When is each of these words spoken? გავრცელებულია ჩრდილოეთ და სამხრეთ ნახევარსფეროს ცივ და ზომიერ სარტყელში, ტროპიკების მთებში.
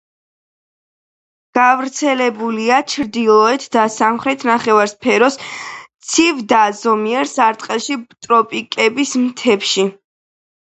გავრცელებულია 1.57 2.79
ჩრდილოეთ 2.93 3.67
და 3.77 3.83
სამხრეთ 3.97 4.47
ნახევარსფეროს 4.51 5.39
ცივ 6.15 6.41
და 6.57 6.65
ზომიერ 6.81 7.31
სარტყელში, 7.37 8.01
ტროპიკების 8.29 9.17
მთებში. 9.29 9.89